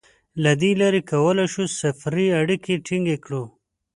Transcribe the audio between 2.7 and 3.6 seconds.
ټینګې کړو.